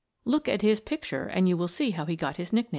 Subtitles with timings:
[0.25, 2.69] Look at his picture and you will see how he got his nickname.